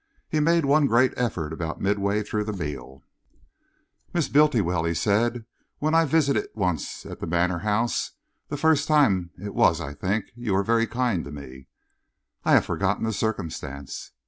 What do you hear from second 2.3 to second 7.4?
the meal. "Miss Bultiwell," he said, "when I visited once at the